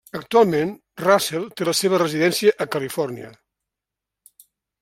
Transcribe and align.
Actualment, 0.17 0.71
Russell 1.01 1.45
té 1.59 1.67
la 1.69 1.75
seva 1.81 2.01
residència 2.03 2.57
a 2.65 2.69
Califòrnia. 2.77 3.33